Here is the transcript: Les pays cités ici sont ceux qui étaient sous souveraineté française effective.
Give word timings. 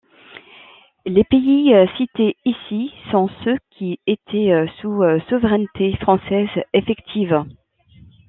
Les 1.05 1.23
pays 1.23 1.71
cités 1.95 2.35
ici 2.43 2.91
sont 3.11 3.29
ceux 3.43 3.59
qui 3.69 3.99
étaient 4.07 4.65
sous 4.81 4.99
souveraineté 5.29 5.95
française 5.97 6.47
effective. 6.73 7.39